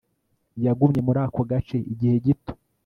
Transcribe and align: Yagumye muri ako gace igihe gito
Yagumye 0.65 0.99
muri 1.07 1.19
ako 1.25 1.41
gace 1.49 1.77
igihe 1.93 2.15
gito 2.25 2.53